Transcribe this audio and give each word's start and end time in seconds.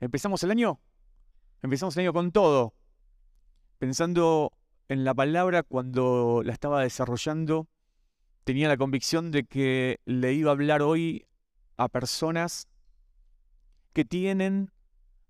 Empezamos 0.00 0.42
el 0.42 0.50
año, 0.50 0.80
empezamos 1.62 1.96
el 1.96 2.02
año 2.02 2.12
con 2.12 2.30
todo, 2.30 2.74
pensando 3.78 4.52
en 4.88 5.04
la 5.04 5.14
palabra 5.14 5.62
cuando 5.62 6.42
la 6.44 6.52
estaba 6.52 6.82
desarrollando, 6.82 7.68
tenía 8.44 8.68
la 8.68 8.76
convicción 8.76 9.30
de 9.30 9.44
que 9.44 10.00
le 10.04 10.32
iba 10.34 10.50
a 10.50 10.52
hablar 10.52 10.82
hoy 10.82 11.26
a 11.76 11.88
personas 11.88 12.68
que 13.92 14.04
tienen, 14.04 14.70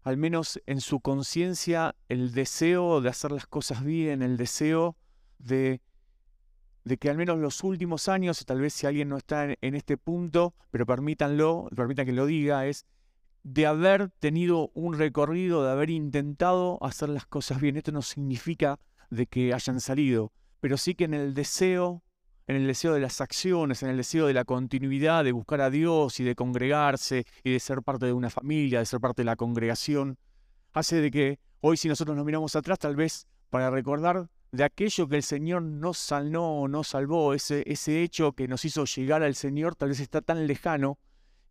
al 0.02 0.16
menos 0.16 0.60
en 0.66 0.80
su 0.80 1.00
conciencia, 1.00 1.94
el 2.08 2.32
deseo 2.32 3.00
de 3.00 3.08
hacer 3.08 3.30
las 3.30 3.46
cosas 3.46 3.84
bien, 3.84 4.22
el 4.22 4.36
deseo 4.36 4.96
de, 5.38 5.80
de 6.84 6.98
que 6.98 7.08
al 7.08 7.16
menos 7.16 7.38
los 7.38 7.62
últimos 7.64 8.08
años, 8.08 8.44
tal 8.44 8.60
vez 8.60 8.74
si 8.74 8.86
alguien 8.86 9.08
no 9.08 9.16
está 9.16 9.44
en, 9.60 9.74
este 9.74 9.96
punto, 9.96 10.54
pero 10.70 10.86
permítanlo, 10.86 11.68
permitan 11.74 12.06
que 12.06 12.12
lo 12.12 12.26
diga, 12.26 12.66
es 12.66 12.84
de 13.48 13.64
haber 13.64 14.10
tenido 14.18 14.72
un 14.74 14.98
recorrido, 14.98 15.62
de 15.62 15.70
haber 15.70 15.90
intentado 15.90 16.78
hacer 16.82 17.08
las 17.08 17.26
cosas 17.26 17.60
bien. 17.60 17.76
Esto 17.76 17.92
no 17.92 18.02
significa 18.02 18.80
de 19.08 19.28
que 19.28 19.54
hayan 19.54 19.80
salido, 19.80 20.32
pero 20.58 20.76
sí 20.76 20.96
que 20.96 21.04
en 21.04 21.14
el 21.14 21.32
deseo, 21.32 22.02
en 22.48 22.56
el 22.56 22.66
deseo 22.66 22.92
de 22.92 22.98
las 22.98 23.20
acciones, 23.20 23.84
en 23.84 23.90
el 23.90 23.98
deseo 23.98 24.26
de 24.26 24.34
la 24.34 24.44
continuidad, 24.44 25.22
de 25.22 25.30
buscar 25.30 25.60
a 25.60 25.70
Dios 25.70 26.18
y 26.18 26.24
de 26.24 26.34
congregarse 26.34 27.24
y 27.44 27.52
de 27.52 27.60
ser 27.60 27.82
parte 27.82 28.06
de 28.06 28.12
una 28.12 28.30
familia, 28.30 28.80
de 28.80 28.86
ser 28.86 28.98
parte 28.98 29.22
de 29.22 29.26
la 29.26 29.36
congregación, 29.36 30.18
hace 30.72 31.00
de 31.00 31.12
que 31.12 31.38
hoy 31.60 31.76
si 31.76 31.86
nosotros 31.86 32.16
nos 32.16 32.26
miramos 32.26 32.56
atrás, 32.56 32.80
tal 32.80 32.96
vez 32.96 33.28
para 33.48 33.70
recordar 33.70 34.28
de 34.50 34.64
aquello 34.64 35.06
que 35.06 35.16
el 35.16 35.22
Señor 35.22 35.62
nos 35.62 35.98
salvó, 35.98 36.66
nos 36.66 36.88
salvó, 36.88 37.32
ese, 37.32 37.62
ese 37.64 38.02
hecho 38.02 38.32
que 38.32 38.48
nos 38.48 38.64
hizo 38.64 38.84
llegar 38.86 39.22
al 39.22 39.36
Señor, 39.36 39.76
tal 39.76 39.90
vez 39.90 40.00
está 40.00 40.20
tan 40.20 40.48
lejano 40.48 40.98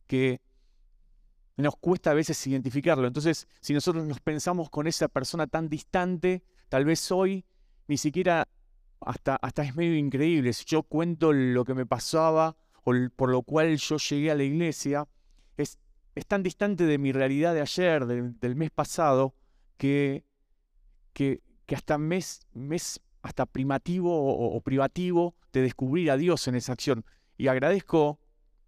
que 0.07 0.41
nos 1.57 1.75
cuesta 1.77 2.11
a 2.11 2.13
veces 2.13 2.45
identificarlo. 2.47 3.07
Entonces, 3.07 3.47
si 3.61 3.73
nosotros 3.73 4.05
nos 4.05 4.19
pensamos 4.19 4.69
con 4.69 4.87
esa 4.87 5.07
persona 5.07 5.47
tan 5.47 5.69
distante, 5.69 6.43
tal 6.69 6.85
vez 6.85 7.12
hoy 7.12 7.45
ni 7.87 7.97
siquiera 7.97 8.47
hasta, 8.99 9.35
hasta 9.37 9.63
es 9.63 9.75
medio 9.75 9.95
increíble. 9.95 10.51
Si 10.53 10.65
yo 10.65 10.84
cuento 10.84 11.31
lo 11.31 11.63
que 11.63 11.73
me 11.73 11.85
pasaba 11.85 12.57
o 12.84 12.93
por 13.15 13.29
lo 13.29 13.41
cual 13.41 13.77
yo 13.77 13.97
llegué 13.97 14.31
a 14.31 14.35
la 14.35 14.43
iglesia, 14.43 15.07
es, 15.57 15.79
es 16.13 16.25
tan 16.25 16.43
distante 16.43 16.85
de 16.85 16.97
mi 16.97 17.12
realidad 17.12 17.53
de 17.53 17.62
ayer, 17.62 18.05
del 18.05 18.55
mes 18.55 18.71
pasado, 18.71 19.34
que, 19.77 20.23
que, 21.13 21.41
que 21.65 21.75
hasta 21.75 21.97
mes, 21.97 22.41
mes 22.53 23.01
hasta 23.21 23.45
primativo 23.45 24.13
o, 24.13 24.55
o 24.55 24.62
privativo 24.62 25.35
de 25.51 25.62
descubrir 25.62 26.12
a 26.12 26.17
Dios 26.17 26.47
en 26.47 26.55
esa 26.55 26.73
acción. 26.73 27.05
Y 27.37 27.47
agradezco 27.47 28.19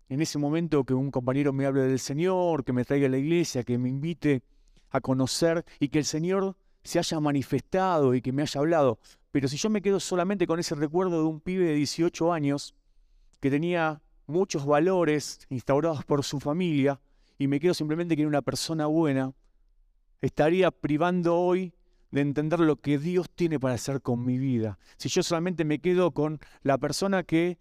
en 0.09 0.21
ese 0.21 0.37
momento 0.37 0.83
que 0.83 0.93
un 0.93 1.11
compañero 1.11 1.53
me 1.53 1.65
hable 1.65 1.81
del 1.81 1.99
Señor, 1.99 2.63
que 2.63 2.73
me 2.73 2.85
traiga 2.85 3.07
a 3.07 3.09
la 3.09 3.17
iglesia, 3.17 3.63
que 3.63 3.77
me 3.77 3.89
invite 3.89 4.43
a 4.89 5.01
conocer 5.01 5.65
y 5.79 5.89
que 5.89 5.99
el 5.99 6.05
Señor 6.05 6.55
se 6.83 6.99
haya 6.99 7.19
manifestado 7.19 8.15
y 8.15 8.21
que 8.21 8.31
me 8.31 8.41
haya 8.41 8.59
hablado. 8.59 8.99
Pero 9.31 9.47
si 9.47 9.57
yo 9.57 9.69
me 9.69 9.81
quedo 9.81 9.99
solamente 9.99 10.47
con 10.47 10.59
ese 10.59 10.75
recuerdo 10.75 11.19
de 11.21 11.27
un 11.27 11.41
pibe 11.41 11.65
de 11.65 11.75
18 11.75 12.31
años 12.31 12.75
que 13.39 13.51
tenía 13.51 14.01
muchos 14.25 14.65
valores 14.65 15.45
instaurados 15.49 16.05
por 16.05 16.23
su 16.23 16.39
familia 16.39 16.99
y 17.37 17.47
me 17.47 17.59
quedo 17.59 17.73
simplemente 17.73 18.15
que 18.15 18.21
era 18.21 18.29
una 18.29 18.41
persona 18.41 18.87
buena, 18.87 19.33
estaría 20.21 20.71
privando 20.71 21.37
hoy 21.37 21.73
de 22.11 22.21
entender 22.21 22.59
lo 22.61 22.77
que 22.77 22.97
Dios 22.97 23.29
tiene 23.29 23.59
para 23.59 23.75
hacer 23.75 24.01
con 24.01 24.25
mi 24.25 24.37
vida. 24.37 24.79
Si 24.97 25.09
yo 25.09 25.23
solamente 25.23 25.65
me 25.65 25.79
quedo 25.79 26.11
con 26.11 26.39
la 26.63 26.77
persona 26.77 27.23
que 27.23 27.57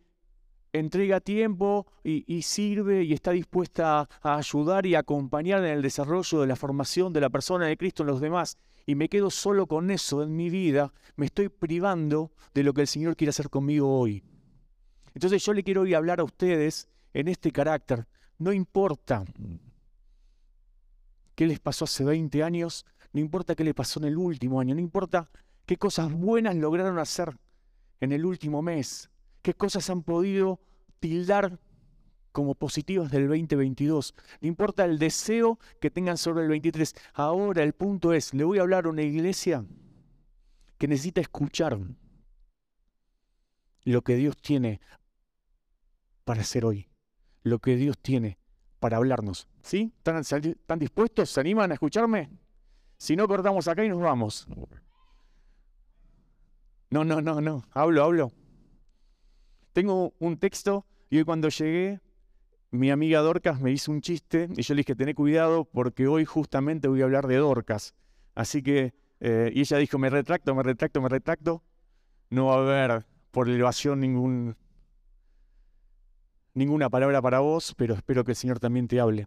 entrega 0.79 1.21
tiempo 1.21 1.87
y, 2.03 2.43
sirve 2.43 3.05
y 3.05 3.13
está 3.13 3.33
dispuesta 3.33 4.09
a 4.23 4.37
ayudar 4.37 4.87
y 4.87 4.95
acompañar 4.95 5.65
en 5.65 5.71
el 5.71 5.83
desarrollo 5.83 6.41
de 6.41 6.47
la 6.47 6.57
formación 6.57 7.13
de 7.13 7.21
la 7.21 7.31
persona 7.31 7.67
de 7.67 7.77
Cristo 7.77 8.03
en 8.03 8.09
los 8.09 8.21
demás, 8.21 8.59
y 8.87 8.95
me 8.95 9.09
quedo 9.09 9.31
solo 9.31 9.67
con 9.67 9.91
eso 9.91 10.23
en 10.23 10.37
mi 10.37 10.49
vida, 10.49 10.93
me 11.17 11.27
estoy 11.27 11.49
privando 11.49 12.31
de 12.55 12.63
lo 12.63 12.73
que 12.73 12.83
el 12.83 12.87
Señor 12.87 13.17
quiere 13.17 13.31
hacer 13.31 13.51
conmigo 13.51 13.99
hoy. 13.99 14.23
Entonces 15.15 15.45
yo 15.45 15.53
le 15.53 15.65
quiero 15.65 15.83
hoy 15.83 15.95
hablar 15.95 16.21
a 16.21 16.25
ustedes 16.25 16.89
en 17.13 17.29
este 17.29 17.51
carácter. 17.51 18.07
No 18.39 18.53
importa 18.53 19.25
qué 21.35 21.47
les 21.47 21.59
pasó 21.59 21.85
hace 21.87 22.05
20 22.05 22.43
años, 22.43 22.85
no 23.13 23.21
importa 23.21 23.55
qué 23.55 23.65
les 23.65 23.75
pasó 23.75 23.99
en 24.01 24.07
el 24.07 24.19
último 24.19 24.61
año, 24.61 24.75
no 24.75 24.81
importa 24.81 25.31
qué 25.65 25.77
cosas 25.77 26.13
buenas 26.13 26.55
lograron 26.55 26.99
hacer 26.99 27.37
en 28.01 28.13
el 28.13 28.25
último 28.25 28.63
mes, 28.63 29.11
qué 29.47 29.55
cosas 29.55 29.89
han 29.91 30.03
podido 30.03 30.59
tildar 30.99 31.61
como 32.33 32.57
positivas 32.57 33.13
del 33.13 33.29
2022. 33.29 34.13
No 34.41 34.49
importa 34.49 34.85
el 34.85 34.99
deseo 34.99 35.61
que 35.81 35.89
tengan 35.89 36.19
sobre 36.19 36.43
el 36.43 36.49
23. 36.49 36.97
Ahora 37.15 37.63
el 37.63 37.73
punto 37.73 38.13
es, 38.13 38.35
le 38.35 38.43
voy 38.43 38.59
a 38.59 38.63
hablar 38.63 38.87
a 38.87 38.89
una 38.89 39.03
iglesia 39.03 39.65
que 40.79 40.89
necesita 40.89 41.21
escuchar 41.21 41.79
lo 43.85 44.03
que 44.03 44.17
Dios 44.17 44.37
tiene 44.37 44.81
para 46.25 46.41
hacer 46.41 46.65
hoy, 46.65 46.89
lo 47.45 47.61
que 47.61 47.77
Dios 47.77 47.97
tiene 47.99 48.39
para 48.81 48.97
hablarnos. 48.97 49.47
¿Sí? 49.63 49.93
¿Están, 49.99 50.17
¿Están 50.17 50.81
dispuestos? 50.81 51.31
¿Se 51.31 51.39
animan 51.39 51.71
a 51.71 51.75
escucharme? 51.75 52.31
Si 52.99 53.15
no, 53.15 53.29
cortamos 53.29 53.69
acá 53.69 53.85
y 53.85 53.89
nos 53.89 54.01
vamos. 54.01 54.49
No, 56.91 57.05
no, 57.05 57.21
no, 57.21 57.41
no. 57.41 57.63
Hablo, 57.71 58.03
hablo. 58.03 58.33
Tengo 59.77 60.15
un 60.21 60.39
texto 60.39 60.87
y 61.11 61.19
hoy 61.19 61.25
cuando 61.25 61.51
llegué, 61.51 62.01
mi 62.71 62.91
amiga 62.91 63.21
Dorcas 63.21 63.61
me 63.61 63.73
hizo 63.73 63.93
un 63.93 64.01
chiste 64.01 64.49
y 64.57 64.63
yo 64.63 64.73
le 64.73 64.79
dije, 64.79 64.95
tené 64.95 65.15
cuidado 65.15 65.67
porque 65.67 66.07
hoy 66.07 66.25
justamente 66.25 66.89
voy 66.89 67.03
a 67.03 67.05
hablar 67.05 67.27
de 67.27 67.37
Dorcas. 67.37 67.95
Así 68.35 68.63
que, 68.63 68.95
eh, 69.21 69.53
y 69.55 69.61
ella 69.61 69.77
dijo, 69.77 69.99
me 69.99 70.09
retracto, 70.09 70.55
me 70.55 70.63
retracto, 70.63 71.03
me 71.03 71.11
retracto. 71.11 71.63
No 72.31 72.47
va 72.47 72.55
a 72.55 72.59
haber 72.61 73.07
por 73.31 73.51
elevación 73.51 74.01
ningún, 74.01 74.57
ninguna 76.55 76.89
palabra 76.89 77.21
para 77.21 77.41
vos, 77.41 77.75
pero 77.77 77.93
espero 77.93 78.25
que 78.25 78.33
el 78.33 78.37
Señor 78.37 78.59
también 78.59 78.89
te 78.89 78.99
hable. 78.99 79.27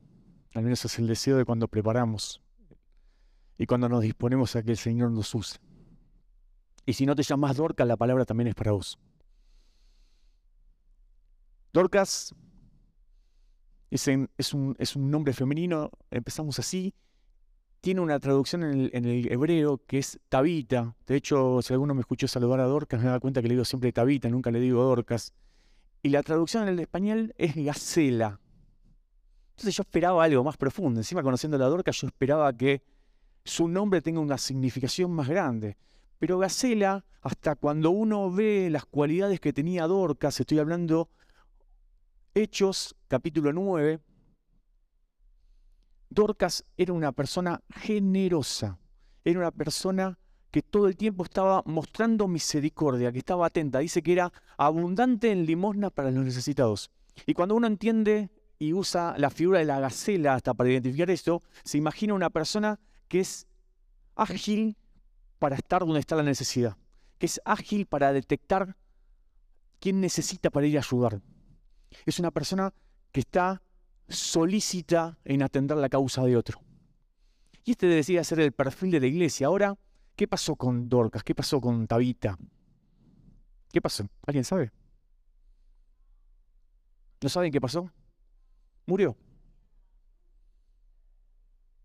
Al 0.56 0.64
menos 0.64 0.84
es 0.84 0.98
el 0.98 1.06
deseo 1.06 1.38
de 1.38 1.46
cuando 1.46 1.68
preparamos 1.68 2.42
y 3.56 3.68
cuando 3.68 3.88
nos 3.88 4.02
disponemos 4.02 4.56
a 4.56 4.64
que 4.64 4.72
el 4.72 4.78
Señor 4.78 5.12
nos 5.12 5.36
use. 5.36 5.60
Y 6.88 6.94
si 6.94 7.06
no 7.06 7.16
te 7.16 7.22
llamas 7.22 7.56
Dorcas, 7.56 7.88
la 7.88 7.98
palabra 7.98 8.26
también 8.26 8.48
es 8.48 8.56
para 8.56 8.72
vos. 8.72 8.98
Dorcas 11.72 12.34
es, 13.92 14.54
un, 14.54 14.76
nombre 14.96 15.34
femenino, 15.34 15.92
empezamos 16.10 16.60
así. 16.60 16.94
Tiene 17.82 18.02
una 18.02 18.20
traducción 18.20 18.64
en 18.64 19.06
el, 19.06 19.32
hebreo 19.32 19.82
que 19.86 20.00
es 20.00 20.20
Tabita. 20.30 20.96
De 21.08 21.16
hecho, 21.16 21.62
si 21.62 21.74
alguno 21.74 21.94
me 21.94 22.02
escuchó 22.02 22.28
saludar 22.28 22.60
a 22.60 22.66
Dorcas, 22.66 23.02
me 23.02 23.10
da 23.10 23.20
cuenta 23.20 23.42
que 23.42 23.48
le 23.48 23.54
digo 23.54 23.66
siempre 23.66 23.92
Tabita, 23.92 24.30
nunca 24.30 24.52
le 24.52 24.60
digo 24.60 24.84
Dorcas. 24.84 25.34
Y 26.02 26.10
la 26.10 26.24
traducción 26.24 26.64
en 26.64 26.70
el 26.70 26.80
español 26.80 27.34
es 27.38 27.56
Gacela. 27.56 28.40
Entonces 29.52 29.76
yo 29.76 29.82
esperaba 29.82 30.24
algo 30.24 30.44
más 30.44 30.58
profundo. 30.58 31.00
Encima, 31.00 31.22
conociendo 31.24 31.58
a 31.58 31.60
la 31.60 31.68
Dorcas, 31.68 32.00
yo 32.02 32.08
esperaba 32.08 32.52
que 32.54 32.84
su 33.44 33.68
nombre 33.68 34.02
tenga 34.02 34.20
una 34.20 34.38
significación 34.38 35.12
más 35.12 35.28
grande. 35.28 35.78
Pero 36.18 36.38
Gacela, 36.38 37.06
hasta 37.22 37.56
cuando 37.56 37.92
uno 37.92 38.32
ve 38.32 38.70
las 38.70 38.86
cualidades 38.86 39.40
que 39.40 39.54
tenía 39.54 39.88
Dorcas, 39.88 40.40
estoy 40.40 40.60
hablando 40.60 41.10
Hechos 42.36 42.96
capítulo 43.08 43.52
9, 43.52 44.00
Dorcas 46.12 46.64
era 46.78 46.94
una 46.94 47.12
persona 47.12 47.62
generosa, 47.70 48.80
era 49.26 49.40
una 49.40 49.52
persona 49.52 50.20
que 50.52 50.62
todo 50.62 50.88
el 50.88 50.96
tiempo 50.96 51.24
estaba 51.24 51.64
mostrando 51.66 52.28
misericordia, 52.28 53.12
que 53.12 53.20
estaba 53.20 53.48
atenta. 53.48 53.80
Dice 53.80 54.04
que 54.04 54.14
era 54.14 54.32
abundante 54.58 55.32
en 55.32 55.46
limosna 55.46 55.90
para 55.90 56.12
los 56.12 56.24
necesitados. 56.24 56.92
Y 57.26 57.34
cuando 57.34 57.56
uno 57.56 57.66
entiende 57.66 58.30
y 58.60 58.74
usa 58.74 59.16
la 59.18 59.32
figura 59.32 59.60
de 59.60 59.66
la 59.66 59.80
gacela 59.80 60.36
hasta 60.36 60.54
para 60.54 60.70
identificar 60.70 61.10
esto, 61.10 61.42
se 61.64 61.78
imagina 61.80 62.14
una 62.14 62.30
persona 62.30 62.80
que 63.08 63.22
es 63.22 63.48
ágil 64.16 64.78
para 65.40 65.56
estar 65.56 65.82
donde 65.82 66.00
está 66.00 66.16
la 66.16 66.24
necesidad, 66.24 66.78
que 67.18 67.26
es 67.26 67.42
ágil 67.44 67.88
para 67.88 68.14
detectar 68.14 68.76
quién 69.80 70.00
necesita 70.00 70.52
para 70.52 70.68
ir 70.68 70.78
a 70.78 70.82
ayudar. 70.82 71.22
Es 72.06 72.20
una 72.20 72.32
persona 72.32 72.74
que 73.12 73.22
está 73.22 73.62
solícita 74.08 75.18
en 75.24 75.44
atender 75.44 75.78
la 75.78 75.90
causa 75.90 76.24
de 76.24 76.36
otro. 76.36 76.62
Y 77.64 77.72
este 77.72 77.88
decía 77.88 78.24
ser 78.24 78.40
el 78.40 78.52
perfil 78.52 78.92
de 78.92 79.00
la 79.00 79.08
iglesia. 79.08 79.48
Ahora, 79.48 79.78
¿qué 80.16 80.28
pasó 80.28 80.56
con 80.56 80.90
Dorcas? 80.90 81.24
¿Qué 81.24 81.36
pasó 81.36 81.62
con 81.62 81.88
Tabita? 81.88 82.38
¿Qué 83.72 83.82
pasó? 83.82 84.08
¿Alguien 84.26 84.44
sabe? 84.44 84.72
¿No 87.22 87.30
saben 87.30 87.52
qué 87.52 87.62
pasó? 87.62 87.92
Murió. 88.86 89.16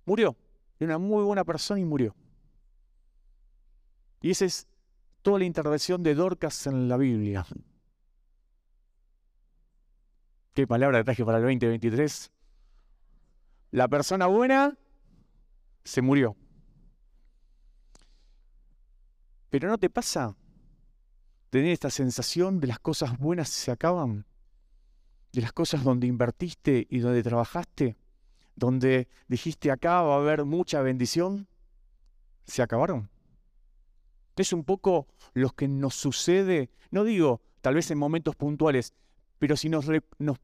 Murió. 0.06 0.36
Era 0.78 0.96
una 0.96 1.06
muy 1.06 1.24
buena 1.24 1.44
persona 1.44 1.80
y 1.80 1.84
murió. 1.84 2.14
Y 4.22 4.30
esa 4.30 4.44
es 4.44 4.66
toda 5.22 5.38
la 5.38 5.44
intervención 5.44 6.02
de 6.02 6.14
Dorcas 6.14 6.66
en 6.66 6.88
la 6.88 6.96
Biblia. 6.96 7.46
¿Qué 10.54 10.68
palabra 10.68 11.02
traje 11.02 11.24
para 11.24 11.38
el 11.38 11.42
2023? 11.42 12.30
La 13.72 13.88
persona 13.88 14.28
buena 14.28 14.78
se 15.82 16.00
murió. 16.00 16.36
Pero 19.50 19.68
¿no 19.68 19.78
te 19.78 19.90
pasa 19.90 20.36
tener 21.50 21.72
esta 21.72 21.90
sensación 21.90 22.60
de 22.60 22.68
las 22.68 22.78
cosas 22.78 23.18
buenas 23.18 23.48
se 23.48 23.72
acaban? 23.72 24.26
De 25.32 25.40
las 25.40 25.52
cosas 25.52 25.82
donde 25.82 26.06
invertiste 26.06 26.86
y 26.88 27.00
donde 27.00 27.24
trabajaste, 27.24 27.96
donde 28.54 29.08
dijiste 29.26 29.72
acá 29.72 30.02
va 30.02 30.14
a 30.14 30.18
haber 30.18 30.44
mucha 30.44 30.82
bendición, 30.82 31.48
se 32.44 32.62
acabaron. 32.62 33.10
Es 34.36 34.52
un 34.52 34.62
poco 34.62 35.08
lo 35.32 35.50
que 35.50 35.66
nos 35.66 35.96
sucede, 35.96 36.70
no 36.92 37.02
digo 37.02 37.42
tal 37.60 37.74
vez 37.74 37.90
en 37.90 37.98
momentos 37.98 38.36
puntuales, 38.36 38.94
pero 39.44 39.58
si 39.58 39.68
nos, 39.68 39.84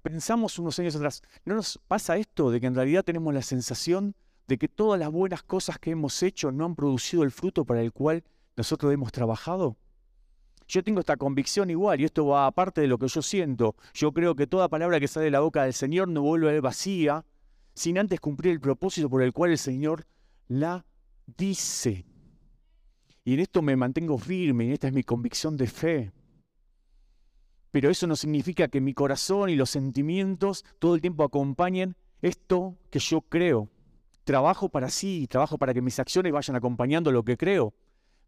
pensamos 0.03 0.59
unos 0.59 0.79
años 0.79 0.95
atrás, 0.95 1.23
¿no 1.47 1.55
nos 1.55 1.81
pasa 1.89 2.19
esto 2.19 2.51
de 2.51 2.61
que 2.61 2.67
en 2.67 2.75
realidad 2.75 3.03
tenemos 3.03 3.33
la 3.33 3.41
sensación 3.41 4.15
de 4.47 4.59
que 4.59 4.69
todas 4.69 5.01
las 5.01 5.11
buenas 5.11 5.43
cosas 5.43 5.79
que 5.79 5.93
hemos 5.93 6.23
hecho 6.23 6.53
no 6.53 6.67
han 6.67 6.77
producido 6.77 7.23
el 7.23 7.31
fruto 7.31 7.65
para 7.65 7.81
el 7.81 7.95
cual 7.95 8.25
nosotros 8.59 8.93
hemos 8.93 9.11
trabajado? 9.11 9.79
Yo 10.69 10.85
tengo 10.85 11.01
esta 11.01 11.17
convicción 11.17 11.71
igual, 11.71 11.99
y 11.99 12.05
esto 12.05 12.27
va 12.27 12.47
aparte 12.47 12.83
de 12.83 12.89
lo 12.89 12.99
que 12.99 13.09
yo 13.09 13.23
siento. 13.23 13.75
Yo 13.95 14.13
creo 14.13 14.35
que 14.35 14.47
toda 14.47 14.69
palabra 14.69 15.01
que 15.01 15.09
sale 15.09 15.25
de 15.25 15.31
la 15.31 15.41
boca 15.41 15.65
del 15.65 15.73
Señor 15.73 16.07
no 16.07 16.21
vuelve 16.21 16.51
a 16.51 16.53
ser 16.53 16.61
vacía 16.61 17.25
sin 17.73 17.97
antes 17.97 18.21
cumplir 18.21 18.53
el 18.53 18.61
propósito 18.61 19.09
por 19.09 19.23
el 19.23 19.33
cual 19.33 19.53
el 19.53 19.57
Señor 19.57 20.07
la 20.47 20.85
dice. 21.39 22.05
Y 23.25 23.33
en 23.33 23.41
esto 23.41 23.63
me 23.63 23.77
mantengo 23.77 24.19
firme, 24.19 24.67
y 24.67 24.73
esta 24.73 24.89
es 24.89 24.93
mi 24.93 25.05
convicción 25.05 25.57
de 25.57 25.69
fe. 25.69 26.13
Pero 27.71 27.91
eso 27.91 28.07
no 28.07 28.17
significa 28.17 28.69
que 28.69 28.81
mi 28.81 28.95
corazón 28.95 29.51
y 29.51 29.57
los 29.57 29.71
sentimientos 29.71 30.65
todo 30.79 30.95
el 30.95 31.01
tiempo 31.01 31.25
acompañen 31.25 31.97
esto 32.23 32.77
que 32.91 32.99
yo 32.99 33.21
creo. 33.23 33.69
Trabajo 34.25 34.69
para 34.69 34.91
sí, 34.91 35.27
trabajo 35.29 35.59
para 35.59 35.73
que 35.73 35.83
mis 35.83 35.99
acciones 35.99 36.33
vayan 36.33 36.57
acompañando 36.57 37.13
lo 37.13 37.25
que 37.25 37.37
creo. 37.37 37.75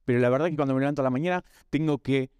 Pero 0.05 0.19
la 0.21 0.31
verdad 0.31 0.49
es 0.49 0.53
que 0.53 0.56
cuando 0.56 0.75
me 0.75 0.81
levanto 0.81 1.03
a 1.03 1.05
la 1.05 1.11
mañana 1.11 1.44
tengo 1.71 1.99
que 1.99 2.31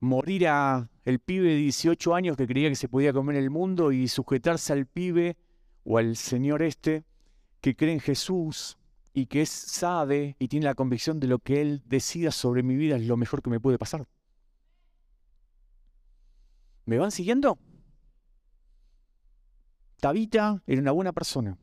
morir 0.00 0.46
a 0.48 0.88
el 1.04 1.18
pibe 1.18 1.48
de 1.48 1.56
18 1.56 2.14
años 2.14 2.36
que 2.36 2.46
creía 2.46 2.68
que 2.68 2.76
se 2.76 2.88
podía 2.88 3.12
comer 3.12 3.36
el 3.36 3.50
mundo 3.50 3.92
y 3.92 4.08
sujetarse 4.08 4.72
al 4.72 4.86
pibe 4.86 5.36
o 5.84 5.98
al 5.98 6.16
señor 6.16 6.62
este 6.62 7.04
que 7.60 7.74
cree 7.74 7.94
en 7.94 8.00
Jesús 8.00 8.78
y 9.12 9.26
que 9.26 9.42
es, 9.42 9.48
sabe 9.48 10.36
y 10.38 10.48
tiene 10.48 10.66
la 10.66 10.74
convicción 10.74 11.18
de 11.18 11.26
lo 11.26 11.38
que 11.40 11.60
él 11.60 11.82
decida 11.86 12.30
sobre 12.30 12.62
mi 12.62 12.76
vida 12.76 12.96
es 12.96 13.06
lo 13.06 13.16
mejor 13.16 13.42
que 13.42 13.50
me 13.50 13.58
puede 13.58 13.78
pasar. 13.78 14.06
¿Me 16.88 16.96
van 16.96 17.10
siguiendo? 17.10 17.58
Tabita 20.00 20.62
era 20.66 20.80
una 20.80 20.92
buena 20.92 21.12
persona. 21.12 21.58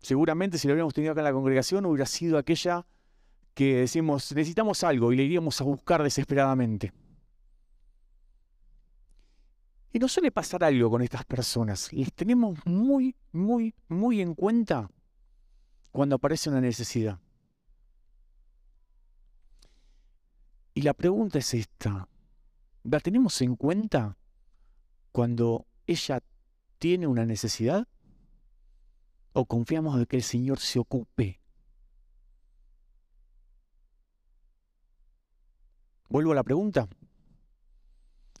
Seguramente 0.00 0.58
si 0.58 0.66
lo 0.66 0.74
hubiéramos 0.74 0.92
tenido 0.92 1.12
acá 1.12 1.20
en 1.20 1.26
la 1.26 1.32
congregación 1.32 1.86
hubiera 1.86 2.06
sido 2.06 2.38
aquella 2.38 2.84
que 3.54 3.76
decimos, 3.76 4.32
necesitamos 4.32 4.82
algo 4.82 5.12
y 5.12 5.16
le 5.16 5.22
iríamos 5.22 5.60
a 5.60 5.64
buscar 5.64 6.02
desesperadamente. 6.02 6.92
Y 9.92 10.00
nos 10.00 10.10
suele 10.10 10.32
pasar 10.32 10.64
algo 10.64 10.90
con 10.90 11.02
estas 11.02 11.24
personas. 11.24 11.92
Les 11.92 12.12
tenemos 12.12 12.58
muy, 12.66 13.14
muy, 13.30 13.76
muy 13.86 14.20
en 14.22 14.34
cuenta 14.34 14.90
cuando 15.92 16.16
aparece 16.16 16.50
una 16.50 16.60
necesidad. 16.60 17.20
Y 20.74 20.82
la 20.82 20.94
pregunta 20.94 21.38
es 21.38 21.54
esta. 21.54 22.08
¿La 22.88 23.00
tenemos 23.00 23.40
en 23.42 23.56
cuenta 23.56 24.16
cuando 25.10 25.66
ella 25.88 26.22
tiene 26.78 27.08
una 27.08 27.26
necesidad? 27.26 27.88
¿O 29.32 29.44
confiamos 29.44 29.98
en 29.98 30.06
que 30.06 30.16
el 30.16 30.22
Señor 30.22 30.60
se 30.60 30.78
ocupe? 30.78 31.40
Vuelvo 36.08 36.30
a 36.30 36.36
la 36.36 36.44
pregunta. 36.44 36.88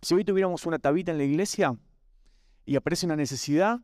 Si 0.00 0.14
hoy 0.14 0.24
tuviéramos 0.24 0.64
una 0.64 0.78
tabita 0.78 1.10
en 1.10 1.18
la 1.18 1.24
iglesia 1.24 1.76
y 2.64 2.76
aparece 2.76 3.06
una 3.06 3.16
necesidad, 3.16 3.80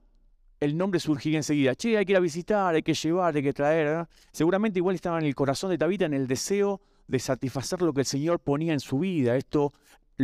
el 0.61 0.77
nombre 0.77 1.01
surgiría 1.01 1.41
enseguida. 1.41 1.75
Che, 1.75 1.99
hay 1.99 2.07
que 2.07 2.13
ir 2.13 2.19
a 2.19 2.21
visitar, 2.21 2.73
hay 2.73 2.85
que 2.85 2.95
llevar, 2.95 3.35
hay 3.35 3.43
que 3.43 3.53
traer. 3.53 4.07
Seguramente 4.31 4.79
igual 4.79 4.95
estaba 4.95 5.19
en 5.19 5.25
el 5.25 5.35
corazón 5.35 5.71
de 5.71 5.79
Tabita, 5.79 6.05
en 6.05 6.15
el 6.15 6.29
deseo 6.29 6.81
de 7.09 7.19
satisfacer 7.19 7.83
lo 7.83 7.93
que 7.93 8.03
el 8.03 8.07
Señor 8.07 8.39
ponía 8.39 8.73
en 8.73 8.81
su 8.81 9.01
vida. 9.01 9.37
Esto 9.37 9.73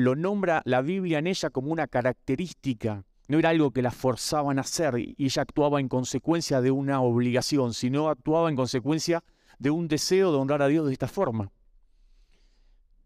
lo 0.05 0.17
nombra 0.17 0.63
la 0.65 0.83
Biblia 0.83 1.19
en 1.19 1.27
ella 1.27 1.51
como 1.51 1.73
una 1.73 1.87
característica. 1.87 3.05
No 3.29 3.39
era 3.39 3.51
algo 3.51 3.73
que 3.73 3.83
la 3.83 3.91
forzaban 3.91 4.59
a 4.59 4.63
hacer 4.63 4.99
y 4.99 5.15
ella 5.19 5.43
actuaba 5.43 5.81
en 5.81 5.89
consecuencia 5.89 6.61
de 6.61 6.71
una 6.71 7.01
obligación, 7.01 7.75
sino 7.75 8.09
actuaba 8.09 8.49
en 8.49 8.57
consecuencia 8.57 9.23
de 9.59 9.71
un 9.71 9.89
deseo 9.89 10.33
de 10.33 10.39
honrar 10.39 10.63
a 10.63 10.69
Dios 10.69 10.87
de 10.87 10.93
esta 10.93 11.09
forma. 11.09 11.51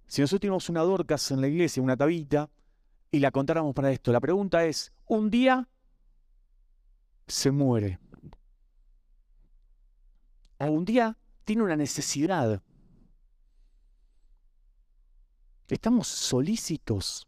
Si 0.06 0.20
nosotros 0.20 0.40
tenemos 0.40 0.68
una 0.68 0.82
Dorcas 0.82 1.30
en 1.30 1.40
la 1.40 1.48
iglesia, 1.48 1.82
una 1.82 1.96
Tabita, 1.96 2.50
y 3.10 3.18
la 3.18 3.30
contáramos 3.30 3.74
para 3.74 3.90
esto, 3.90 4.12
la 4.12 4.20
pregunta 4.20 4.64
es, 4.64 4.92
un 5.06 5.30
día 5.30 5.68
se 7.26 7.50
muere. 7.50 7.98
O 10.58 10.66
un 10.66 10.84
día 10.84 11.18
tiene 11.44 11.62
una 11.62 11.76
necesidad. 11.76 12.62
¿Estamos 15.72 16.06
solícitos 16.06 17.26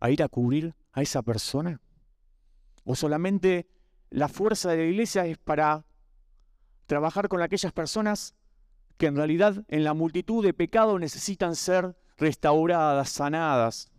a 0.00 0.10
ir 0.10 0.24
a 0.24 0.28
cubrir 0.28 0.74
a 0.92 1.00
esa 1.00 1.22
persona? 1.22 1.80
¿O 2.82 2.96
solamente 2.96 3.68
la 4.10 4.26
fuerza 4.26 4.70
de 4.70 4.78
la 4.78 4.82
iglesia 4.82 5.26
es 5.26 5.38
para 5.38 5.86
trabajar 6.86 7.28
con 7.28 7.40
aquellas 7.40 7.72
personas 7.72 8.34
que 8.96 9.06
en 9.06 9.14
realidad 9.14 9.64
en 9.68 9.84
la 9.84 9.94
multitud 9.94 10.44
de 10.44 10.52
pecados 10.52 10.98
necesitan 10.98 11.54
ser 11.54 11.96
restauradas, 12.16 13.10
sanadas? 13.10 13.92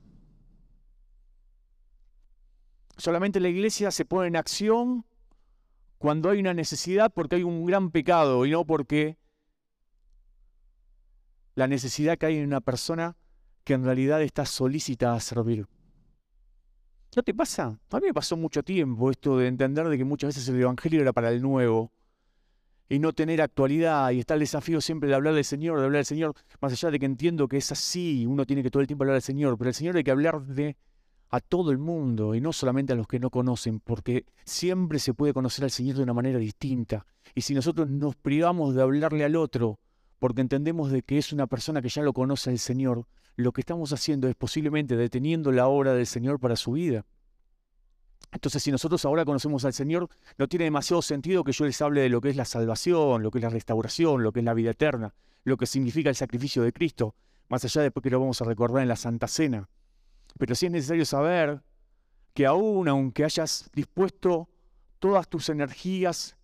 Solamente 2.98 3.40
la 3.40 3.48
iglesia 3.48 3.92
se 3.92 4.04
pone 4.04 4.28
en 4.28 4.36
acción 4.36 5.06
cuando 6.00 6.30
hay 6.30 6.42
una 6.42 6.54
necesidad 6.54 7.14
porque 7.14 7.38
hay 7.38 7.44
un 7.44 7.66
gran 7.66 7.92
pecado 7.92 8.46
y 8.46 8.52
no 8.52 8.66
porque 8.66 9.18
la 11.56 11.68
necesidad 11.68 12.18
que 12.18 12.26
hay 12.26 12.38
en 12.40 12.48
una 12.48 12.60
persona 12.60 13.16
que 13.64 13.74
en 13.74 13.84
realidad 13.84 14.22
está 14.22 14.46
solícita 14.46 15.14
a 15.14 15.20
servir. 15.20 15.68
¿No 17.16 17.24
te 17.24 17.34
pasa? 17.34 17.78
A 17.92 18.00
mí 18.00 18.08
me 18.08 18.14
pasó 18.14 18.36
mucho 18.36 18.64
tiempo 18.64 19.12
esto 19.12 19.38
de 19.38 19.48
entender 19.48 19.88
de 19.88 19.98
que 19.98 20.04
muchas 20.04 20.30
veces 20.30 20.48
el 20.50 20.60
Evangelio 20.60 21.02
era 21.02 21.14
para 21.14 21.30
el 21.30 21.42
nuevo 21.42 21.92
y 22.90 23.00
no 23.00 23.14
tener 23.14 23.42
actualidad 23.42 24.12
y 24.12 24.20
está 24.20 24.34
el 24.34 24.42
desafío 24.42 24.82
siempre 24.82 25.10
de 25.10 25.16
hablar 25.16 25.36
del 25.36 25.46
Señor, 25.46 25.80
de 25.80 25.86
hablar 25.86 26.00
del 26.00 26.06
Señor, 26.06 26.34
más 26.60 26.74
allá 26.74 26.92
de 26.92 27.00
que 27.00 27.06
entiendo 27.06 27.48
que 27.48 27.58
es 27.58 27.72
así, 27.72 28.26
uno 28.26 28.46
tiene 28.46 28.64
que 28.64 28.72
todo 28.72 28.82
el 28.82 28.88
tiempo 28.88 29.04
hablar 29.04 29.16
del 29.16 29.22
Señor, 29.22 29.58
pero 29.58 29.70
el 29.70 29.76
Señor 29.76 29.96
hay 29.96 30.04
que 30.04 30.12
hablar 30.12 30.44
de 30.46 30.76
a 31.30 31.40
todo 31.40 31.72
el 31.72 31.80
mundo 31.80 32.36
y 32.36 32.42
no 32.42 32.54
solamente 32.54 32.94
a 32.94 32.96
los 32.96 33.08
que 33.08 33.20
no 33.20 33.32
conocen, 33.32 33.80
porque 33.80 34.26
siempre 34.46 35.00
se 35.00 35.16
puede 35.16 35.34
conocer 35.34 35.64
al 35.64 35.72
Señor 35.72 35.98
de 35.98 36.04
una 36.04 36.14
manera 36.14 36.38
distinta. 36.38 37.08
Y 37.34 37.42
si 37.42 37.56
nosotros 37.56 37.90
nos 37.90 38.16
privamos 38.16 38.76
de 38.76 38.84
hablarle 38.84 39.24
al 39.24 39.36
otro, 39.36 39.80
porque 40.20 40.42
entendemos 40.42 40.92
de 40.92 41.02
que 41.02 41.18
es 41.18 41.34
una 41.34 41.48
persona 41.48 41.82
que 41.82 41.90
ya 41.90 42.04
lo 42.04 42.14
conoce 42.14 42.52
al 42.52 42.60
Señor, 42.60 43.08
lo 43.36 43.52
que 43.52 43.62
estamos 43.62 43.92
haciendo 43.94 44.28
es 44.28 44.36
posiblemente 44.36 44.96
deteniendo 44.96 45.52
la 45.52 45.68
obra 45.68 45.94
del 45.94 46.06
Señor 46.06 46.40
para 46.40 46.56
su 46.56 46.74
vida. 46.74 47.06
Entonces, 48.32 48.64
si 48.64 48.72
nosotros 48.72 49.06
ahora 49.06 49.26
conocemos 49.26 49.64
al 49.66 49.74
Señor, 49.74 50.10
no 50.38 50.48
tiene 50.48 50.66
demasiado 50.66 51.02
sentido 51.02 51.44
que 51.44 51.52
yo 51.52 51.66
les 51.66 51.82
hable 51.82 52.02
de 52.02 52.10
lo 52.10 52.20
que 52.20 52.30
es 52.30 52.36
la 52.36 52.46
salvación, 52.46 53.22
lo 53.22 53.32
que 53.32 53.38
es 53.38 53.44
la 53.44 53.50
restauración, 53.50 54.24
lo 54.24 54.32
que 54.32 54.40
es 54.40 54.46
la 54.46 54.54
vida 54.54 54.72
eterna, 54.72 55.14
lo 55.44 55.58
que 55.58 55.68
significa 55.68 56.10
el 56.10 56.16
sacrificio 56.16 56.64
de 56.64 56.74
Cristo, 56.74 57.16
más 57.50 57.64
allá 57.64 57.82
de 57.84 57.92
que 57.92 58.10
lo 58.10 58.20
vamos 58.20 58.42
a 58.42 58.46
recordar 58.46 58.82
en 58.82 58.88
la 58.88 58.96
Santa 58.96 59.28
Cena. 59.28 59.70
Pero 60.40 60.56
sí 60.56 60.66
es 60.66 60.72
necesario 60.72 61.06
saber 61.06 61.62
que 62.34 62.48
aún 62.48 62.88
aunque 62.88 63.24
hayas 63.24 63.70
dispuesto 63.74 64.50
todas 64.98 65.28
tus 65.28 65.50
energías 65.50 66.36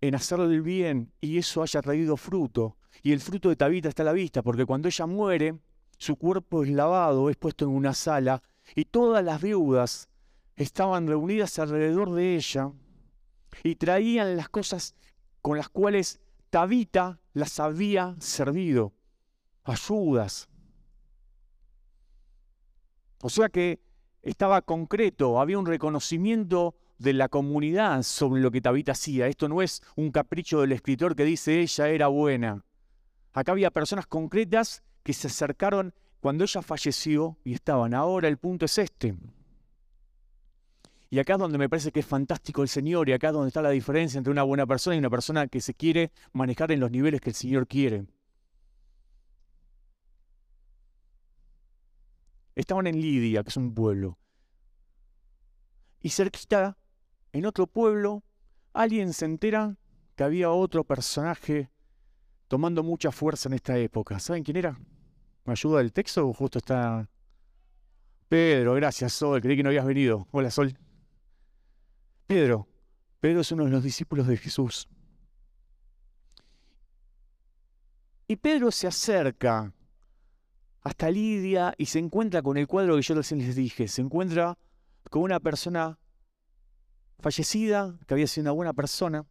en 0.00 0.16
hacerle 0.16 0.46
el 0.46 0.62
bien 0.62 1.12
y 1.20 1.38
eso 1.38 1.62
haya 1.62 1.80
traído 1.80 2.16
fruto, 2.16 2.76
y 3.02 3.12
el 3.12 3.20
fruto 3.20 3.48
de 3.48 3.56
Tabita 3.56 3.88
está 3.88 4.02
a 4.02 4.06
la 4.06 4.12
vista, 4.12 4.42
porque 4.42 4.66
cuando 4.66 4.88
ella 4.88 5.06
muere, 5.06 5.58
su 6.02 6.16
cuerpo 6.16 6.64
es 6.64 6.70
lavado, 6.70 7.30
es 7.30 7.36
puesto 7.36 7.64
en 7.64 7.70
una 7.70 7.94
sala, 7.94 8.42
y 8.74 8.86
todas 8.86 9.24
las 9.24 9.40
viudas 9.40 10.08
estaban 10.56 11.06
reunidas 11.06 11.60
alrededor 11.60 12.12
de 12.12 12.34
ella 12.34 12.72
y 13.62 13.76
traían 13.76 14.36
las 14.36 14.48
cosas 14.48 14.96
con 15.42 15.56
las 15.56 15.68
cuales 15.68 16.20
Tabita 16.50 17.20
las 17.34 17.60
había 17.60 18.16
servido, 18.18 18.92
ayudas, 19.62 20.48
o 23.22 23.30
sea 23.30 23.48
que 23.48 23.80
estaba 24.22 24.60
concreto, 24.62 25.40
había 25.40 25.60
un 25.60 25.66
reconocimiento 25.66 26.74
de 26.98 27.12
la 27.12 27.28
comunidad 27.28 28.02
sobre 28.02 28.42
lo 28.42 28.50
que 28.50 28.60
Tabita 28.60 28.92
hacía. 28.92 29.28
Esto 29.28 29.48
no 29.48 29.62
es 29.62 29.82
un 29.94 30.10
capricho 30.10 30.62
del 30.62 30.72
escritor 30.72 31.14
que 31.14 31.24
dice 31.24 31.60
ella 31.60 31.88
era 31.88 32.08
buena. 32.08 32.64
Acá 33.32 33.52
había 33.52 33.70
personas 33.70 34.06
concretas 34.06 34.82
que 35.02 35.12
se 35.12 35.26
acercaron 35.26 35.94
cuando 36.20 36.44
ella 36.44 36.62
falleció 36.62 37.36
y 37.44 37.54
estaban. 37.54 37.94
Ahora 37.94 38.28
el 38.28 38.38
punto 38.38 38.64
es 38.64 38.78
este. 38.78 39.16
Y 41.10 41.18
acá 41.18 41.34
es 41.34 41.38
donde 41.40 41.58
me 41.58 41.68
parece 41.68 41.92
que 41.92 42.00
es 42.00 42.06
fantástico 42.06 42.62
el 42.62 42.68
Señor 42.68 43.08
y 43.08 43.12
acá 43.12 43.26
es 43.28 43.32
donde 43.34 43.48
está 43.48 43.60
la 43.60 43.70
diferencia 43.70 44.16
entre 44.16 44.30
una 44.30 44.44
buena 44.44 44.66
persona 44.66 44.96
y 44.96 44.98
una 44.98 45.10
persona 45.10 45.46
que 45.46 45.60
se 45.60 45.74
quiere 45.74 46.10
manejar 46.32 46.72
en 46.72 46.80
los 46.80 46.90
niveles 46.90 47.20
que 47.20 47.30
el 47.30 47.36
Señor 47.36 47.66
quiere. 47.66 48.06
Estaban 52.54 52.86
en 52.86 53.00
Lidia, 53.00 53.42
que 53.42 53.50
es 53.50 53.56
un 53.56 53.74
pueblo. 53.74 54.18
Y 56.00 56.10
cerquita, 56.10 56.78
en 57.32 57.46
otro 57.46 57.66
pueblo, 57.66 58.22
alguien 58.72 59.12
se 59.12 59.24
entera 59.24 59.76
que 60.16 60.24
había 60.24 60.50
otro 60.50 60.84
personaje 60.84 61.70
tomando 62.48 62.82
mucha 62.82 63.10
fuerza 63.10 63.48
en 63.48 63.54
esta 63.54 63.76
época. 63.76 64.18
¿Saben 64.18 64.44
quién 64.44 64.56
era? 64.56 64.78
¿Me 65.44 65.52
ayuda 65.52 65.80
el 65.80 65.92
texto 65.92 66.32
justo 66.32 66.58
está... 66.58 67.08
Pedro, 68.28 68.74
gracias 68.74 69.12
Sol, 69.12 69.40
creí 69.40 69.56
que 69.56 69.62
no 69.62 69.68
habías 69.68 69.84
venido. 69.84 70.26
Hola 70.30 70.50
Sol. 70.50 70.76
Pedro, 72.26 72.66
Pedro 73.20 73.40
es 73.40 73.52
uno 73.52 73.64
de 73.64 73.70
los 73.70 73.82
discípulos 73.82 74.26
de 74.26 74.36
Jesús. 74.36 74.88
Y 78.26 78.36
Pedro 78.36 78.70
se 78.70 78.86
acerca 78.86 79.74
hasta 80.80 81.10
Lidia 81.10 81.74
y 81.76 81.86
se 81.86 81.98
encuentra 81.98 82.40
con 82.40 82.56
el 82.56 82.66
cuadro 82.66 82.96
que 82.96 83.02
yo 83.02 83.14
recién 83.14 83.40
les 83.40 83.54
dije. 83.54 83.88
Se 83.88 84.00
encuentra 84.00 84.56
con 85.10 85.22
una 85.22 85.40
persona 85.40 85.98
fallecida, 87.18 87.98
que 88.06 88.14
había 88.14 88.26
sido 88.26 88.44
una 88.44 88.52
buena 88.52 88.72
persona, 88.72 89.26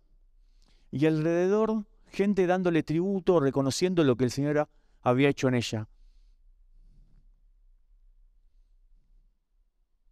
y 0.92 1.06
alrededor 1.06 1.86
gente 2.08 2.46
dándole 2.46 2.84
tributo, 2.84 3.40
reconociendo 3.40 4.04
lo 4.04 4.16
que 4.16 4.26
el 4.26 4.32
Señor 4.32 4.70
había 5.02 5.30
hecho 5.30 5.48
en 5.48 5.56
ella. 5.56 5.88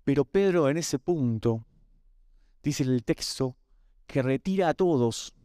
Pero 0.09 0.25
Pedro 0.25 0.69
en 0.69 0.77
ese 0.77 0.97
punto, 0.97 1.63
dice 2.63 2.81
el 2.81 3.03
texto, 3.03 3.55
que 4.07 4.23
retira 4.23 4.69
a 4.69 4.73
todos, 4.73 5.35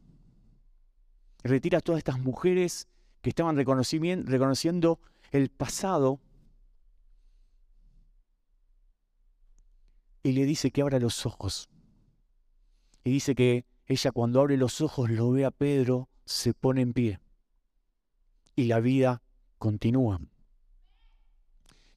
retira 1.42 1.76
a 1.76 1.80
todas 1.82 1.98
estas 1.98 2.18
mujeres 2.18 2.88
que 3.20 3.28
estaban 3.28 3.58
reconociendo 3.58 5.00
el 5.32 5.50
pasado 5.50 6.18
y 10.22 10.32
le 10.32 10.46
dice 10.46 10.70
que 10.70 10.80
abra 10.80 10.98
los 10.98 11.26
ojos. 11.26 11.68
Y 13.04 13.10
dice 13.10 13.34
que 13.34 13.66
ella 13.84 14.12
cuando 14.12 14.40
abre 14.40 14.56
los 14.56 14.80
ojos 14.80 15.10
lo 15.10 15.30
ve 15.30 15.44
a 15.44 15.50
Pedro, 15.50 16.08
se 16.24 16.54
pone 16.54 16.80
en 16.80 16.94
pie. 16.94 17.20
Y 18.56 18.64
la 18.64 18.80
vida 18.80 19.20
continúa. 19.58 20.22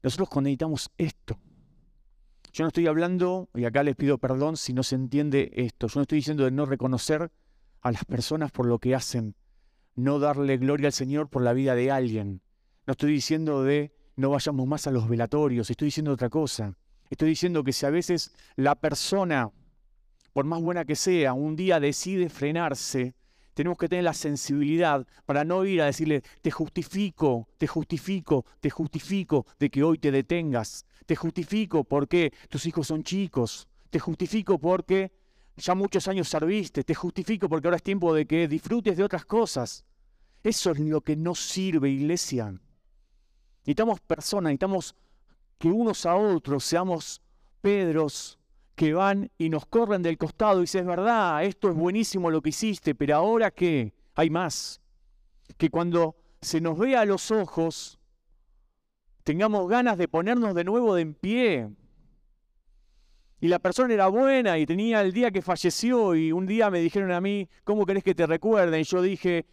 Nosotros 0.03 0.27
necesitamos 0.43 0.91
esto. 0.97 1.39
Yo 2.57 2.63
no 2.63 2.69
estoy 2.69 2.87
hablando, 2.87 3.51
y 3.53 3.65
acá 3.65 3.83
les 3.83 3.95
pido 3.95 4.17
perdón 4.17 4.57
si 4.57 4.73
no 4.73 4.81
se 4.81 4.95
entiende 4.95 5.51
esto, 5.53 5.85
yo 5.85 5.99
no 5.99 6.01
estoy 6.01 6.17
diciendo 6.17 6.43
de 6.43 6.49
no 6.49 6.65
reconocer 6.65 7.31
a 7.81 7.91
las 7.91 8.03
personas 8.03 8.51
por 8.51 8.65
lo 8.65 8.79
que 8.79 8.95
hacen, 8.95 9.35
no 9.93 10.17
darle 10.17 10.57
gloria 10.57 10.87
al 10.87 10.93
Señor 10.93 11.29
por 11.29 11.43
la 11.43 11.53
vida 11.53 11.75
de 11.75 11.91
alguien. 11.91 12.41
No 12.87 12.93
estoy 12.93 13.11
diciendo 13.11 13.61
de 13.61 13.93
no 14.15 14.31
vayamos 14.31 14.65
más 14.65 14.87
a 14.87 14.91
los 14.91 15.07
velatorios, 15.07 15.69
estoy 15.69 15.89
diciendo 15.89 16.11
otra 16.11 16.31
cosa. 16.31 16.75
Estoy 17.11 17.29
diciendo 17.29 17.63
que 17.63 17.73
si 17.73 17.85
a 17.85 17.91
veces 17.91 18.33
la 18.55 18.73
persona, 18.73 19.51
por 20.33 20.45
más 20.45 20.59
buena 20.59 20.83
que 20.83 20.95
sea, 20.95 21.33
un 21.33 21.55
día 21.55 21.79
decide 21.79 22.27
frenarse, 22.27 23.13
tenemos 23.57 23.79
que 23.79 23.89
tener 23.89 24.03
la 24.03 24.13
sensibilidad 24.13 25.07
para 25.25 25.43
no 25.43 25.65
ir 25.65 25.81
a 25.81 25.87
decirle, 25.87 26.21
te 26.43 26.51
justifico, 26.51 27.47
te 27.57 27.65
justifico, 27.65 28.45
te 28.59 28.69
justifico 28.69 29.47
de 29.57 29.71
que 29.71 29.81
hoy 29.81 29.97
te 29.97 30.11
detengas. 30.11 30.85
Te 31.07 31.15
justifico 31.15 31.83
porque 31.83 32.31
tus 32.49 32.67
hijos 32.67 32.85
son 32.85 33.01
chicos. 33.01 33.67
Te 33.89 33.97
justifico 33.97 34.59
porque 34.59 35.11
ya 35.55 35.73
muchos 35.73 36.07
años 36.07 36.29
serviste. 36.29 36.83
Te 36.83 36.93
justifico 36.93 37.49
porque 37.49 37.67
ahora 37.67 37.77
es 37.77 37.83
tiempo 37.83 38.13
de 38.13 38.27
que 38.27 38.47
disfrutes 38.47 38.95
de 38.95 39.03
otras 39.03 39.25
cosas. 39.25 39.83
Eso 40.43 40.69
es 40.69 40.79
lo 40.79 41.01
que 41.01 41.15
no 41.15 41.33
sirve, 41.33 41.89
iglesia. 41.89 42.53
Necesitamos 43.61 43.99
personas, 44.01 44.51
necesitamos 44.51 44.95
que 45.57 45.69
unos 45.69 46.05
a 46.05 46.15
otros 46.15 46.63
seamos 46.63 47.23
Pedros 47.59 48.37
que 48.77 48.93
van 48.93 49.31
y 49.39 49.49
nos 49.49 49.65
corren 49.65 50.03
del 50.03 50.19
costado 50.19 50.59
y 50.59 50.61
dicen, 50.61 50.81
es 50.81 50.87
verdad, 50.87 51.43
esto 51.43 51.67
es 51.67 51.75
buenísimo 51.75 52.29
lo 52.29 52.43
que 52.43 52.49
hiciste, 52.49 52.93
pero 52.93 53.15
ahora 53.15 53.49
qué, 53.49 53.91
hay 54.13 54.29
más. 54.29 54.79
Que 55.57 55.71
cuando 55.71 56.15
se 56.41 56.61
nos 56.61 56.77
vea 56.77 57.01
a 57.01 57.05
los 57.05 57.31
ojos, 57.31 57.99
tengamos 59.23 59.67
ganas 59.67 59.97
de 59.97 60.07
ponernos 60.07 60.53
de 60.53 60.63
nuevo 60.63 60.93
de 60.93 61.01
en 61.01 61.15
pie. 61.15 61.69
Y 63.41 63.47
la 63.47 63.57
persona 63.57 63.95
era 63.95 64.09
buena 64.09 64.59
y 64.59 64.67
tenía 64.67 65.01
el 65.01 65.11
día 65.11 65.31
que 65.31 65.41
falleció 65.41 66.13
y 66.13 66.31
un 66.31 66.45
día 66.45 66.69
me 66.69 66.79
dijeron 66.79 67.11
a 67.11 67.19
mí, 67.19 67.49
¿cómo 67.63 67.83
querés 67.83 68.03
que 68.03 68.13
te 68.13 68.27
recuerden? 68.27 68.79
Y 68.79 68.83
yo 68.83 69.01
dije, 69.01 69.47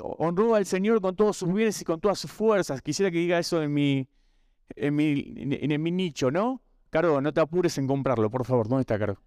honró 0.00 0.54
al 0.54 0.64
Señor 0.64 1.00
con 1.00 1.16
todos 1.16 1.38
sus 1.38 1.52
bienes 1.52 1.82
y 1.82 1.84
con 1.84 2.00
todas 2.00 2.20
sus 2.20 2.30
fuerzas. 2.30 2.80
Quisiera 2.82 3.10
que 3.10 3.18
diga 3.18 3.36
eso 3.40 3.60
en 3.60 3.74
mi, 3.74 4.06
en 4.76 4.94
mi, 4.94 5.34
en, 5.36 5.82
mi 5.82 5.90
nicho, 5.90 6.30
¿no? 6.30 6.62
Caro, 6.90 7.20
no 7.20 7.32
te 7.32 7.40
apures 7.40 7.78
en 7.78 7.86
comprarlo, 7.86 8.28
por 8.30 8.44
favor. 8.44 8.68
¿Dónde 8.68 8.82
está, 8.82 8.98
Caro? 8.98 9.22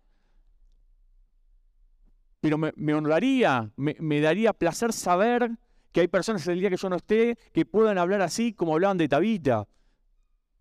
Pero 2.42 2.58
me, 2.58 2.94
honraría, 2.94 3.72
me, 3.78 4.20
daría 4.20 4.52
placer 4.52 4.92
saber 4.92 5.50
que 5.94 6.02
hay 6.02 6.10
personas 6.10 6.46
el 6.48 6.60
día 6.60 6.70
que 6.70 6.76
yo 6.76 6.90
no 6.90 6.98
esté 6.98 7.38
que 7.54 7.66
puedan 7.66 7.98
hablar 7.98 8.22
así 8.22 8.52
como 8.52 8.74
hablaban 8.74 8.98
de 8.98 9.08
Tabita. 9.08 9.66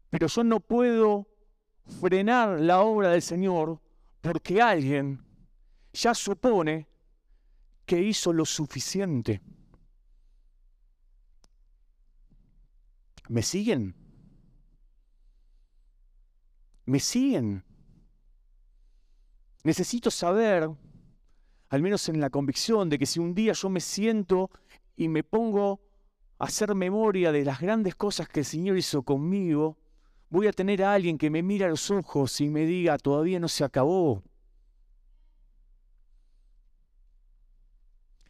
Pero 0.09 0.28
yo 0.28 0.44
no 0.44 0.61
puedo 0.61 1.26
frenar 2.00 2.61
la 2.61 2.82
obra 2.82 3.09
del 3.09 3.23
Señor 3.23 3.80
porque 4.21 4.62
alguien 4.62 5.25
ya 5.92 6.14
supone 6.14 6.87
que 7.85 8.00
hizo 8.00 8.32
lo 8.32 8.44
suficiente. 8.44 9.42
¿Me 13.28 13.42
siguen? 13.42 14.01
¿Me 16.85 16.99
siguen? 16.99 17.65
Necesito 19.65 20.11
saber, 20.11 20.69
al 21.69 21.83
menos 21.83 22.09
en 22.09 22.21
la 22.21 22.31
convicción, 22.31 22.89
de 22.89 22.99
que 22.99 23.07
si 23.07 23.21
un 23.21 23.35
día 23.35 23.53
yo 23.53 23.69
me 23.69 23.81
siento 23.81 24.51
y 24.97 25.09
me 25.09 25.23
pongo 25.23 25.81
a 26.39 26.47
hacer 26.47 26.75
memoria 26.75 27.31
de 27.31 27.45
las 27.45 27.61
grandes 27.61 27.95
cosas 27.95 28.29
que 28.29 28.41
el 28.41 28.47
Señor 28.47 28.77
hizo 28.77 29.03
conmigo, 29.03 29.79
voy 30.29 30.49
a 30.49 30.53
tener 30.53 30.83
a 30.83 30.95
alguien 30.95 31.19
que 31.19 31.31
me 31.31 31.43
mire 31.43 31.67
a 31.67 31.69
los 31.69 31.91
ojos 31.91 32.41
y 32.41 32.49
me 32.49 32.67
diga, 32.67 32.99
todavía 32.99 33.39
no 33.39 33.49
se 33.49 33.62
acabó. 33.62 34.23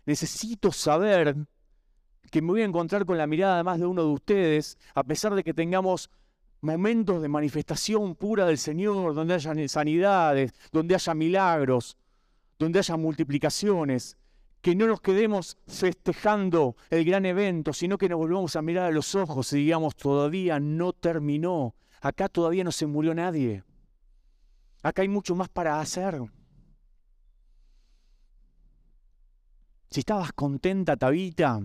Necesito 0.05 0.73
saber 0.73 1.37
que 2.31 2.43
me 2.43 2.49
voy 2.49 2.63
a 2.63 2.65
encontrar 2.65 3.07
con 3.07 3.17
la 3.17 3.27
mirada 3.27 3.59
de 3.59 3.63
más 3.63 3.79
de 3.79 3.87
uno 3.87 4.03
de 4.03 4.09
ustedes, 4.09 4.79
a 4.95 5.05
pesar 5.05 5.35
de 5.35 5.45
que 5.45 5.55
tengamos 5.55 6.11
momentos 6.63 7.21
de 7.21 7.29
manifestación 7.29 8.15
pura 8.15 8.47
del 8.47 8.57
Señor, 8.57 9.15
donde 9.15 9.35
haya 9.35 9.69
sanidades, 9.69 10.53
donde 10.71 10.95
haya 10.95 11.13
milagros, 11.13 11.97
donde 12.59 12.79
haya 12.79 12.97
multiplicaciones, 12.97 14.17
que 14.61 14.77
no 14.77 14.87
nos 14.87 15.01
quedemos 15.01 15.59
festejando 15.67 16.77
el 16.89 17.05
gran 17.05 17.27
evento, 17.27 17.73
sino 17.73 17.99
que 17.99 18.09
nos 18.09 18.19
volvamos 18.19 18.55
a 18.55 18.63
mirar 18.63 18.87
a 18.87 18.91
los 18.93 19.15
ojos 19.17 19.53
y 19.53 19.57
digamos, 19.57 19.97
todavía 19.97 20.61
no 20.61 20.93
terminó, 20.93 21.75
acá 22.01 22.29
todavía 22.29 22.63
no 22.63 22.71
se 22.71 22.87
murió 22.87 23.13
nadie, 23.13 23.65
acá 24.85 25.03
hay 25.03 25.09
mucho 25.09 25.35
más 25.35 25.49
para 25.49 25.81
hacer. 25.81 26.23
Si 29.91 30.01
estabas 30.01 30.33
contenta, 30.33 30.97
Tabita, 30.97 31.61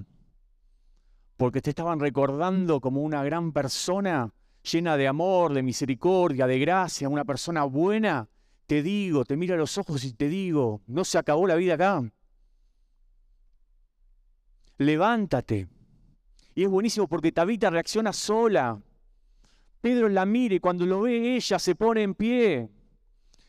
porque 1.37 1.61
te 1.61 1.69
estaban 1.69 1.99
recordando 1.99 2.81
como 2.81 3.03
una 3.03 3.23
gran 3.23 3.53
persona 3.53 4.33
llena 4.71 4.97
de 4.97 5.07
amor, 5.07 5.53
de 5.53 5.63
misericordia, 5.63 6.47
de 6.47 6.59
gracia, 6.59 7.09
una 7.09 7.25
persona 7.25 7.63
buena, 7.63 8.29
te 8.67 8.83
digo, 8.83 9.25
te 9.25 9.37
miro 9.37 9.55
a 9.55 9.57
los 9.57 9.77
ojos 9.77 10.03
y 10.03 10.13
te 10.13 10.27
digo, 10.27 10.81
no 10.87 11.05
se 11.05 11.17
acabó 11.17 11.47
la 11.47 11.55
vida 11.55 11.75
acá. 11.75 12.03
Levántate. 14.77 15.67
Y 16.53 16.63
es 16.63 16.69
buenísimo 16.69 17.07
porque 17.07 17.31
Tabita 17.31 17.69
reacciona 17.69 18.13
sola. 18.13 18.81
Pedro 19.79 20.09
la 20.09 20.25
mira 20.25 20.55
y 20.55 20.59
cuando 20.59 20.85
lo 20.85 21.01
ve 21.01 21.35
ella 21.35 21.59
se 21.59 21.75
pone 21.75 22.03
en 22.03 22.13
pie. 22.13 22.69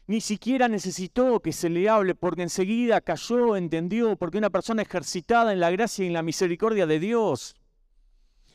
Ni 0.06 0.20
siquiera 0.20 0.68
necesitó 0.68 1.40
que 1.40 1.52
se 1.52 1.68
le 1.68 1.88
hable 1.88 2.14
porque 2.14 2.42
enseguida 2.42 3.00
cayó, 3.00 3.56
entendió, 3.56 4.16
porque 4.16 4.38
una 4.38 4.50
persona 4.50 4.82
ejercitada 4.82 5.52
en 5.52 5.60
la 5.60 5.70
gracia 5.70 6.04
y 6.04 6.08
en 6.08 6.14
la 6.14 6.22
misericordia 6.22 6.86
de 6.86 6.98
Dios. 6.98 7.56